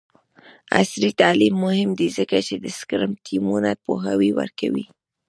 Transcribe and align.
عصري 0.79 1.11
تعلیم 1.21 1.55
مهم 1.65 1.89
دی 1.99 2.07
ځکه 2.17 2.37
چې 2.47 2.55
د 2.63 2.65
سکرم 2.79 3.11
ټیمونو 3.25 3.71
پوهاوی 3.85 4.31
ورکوي. 4.39 4.85